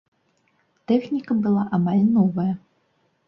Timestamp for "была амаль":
1.45-2.03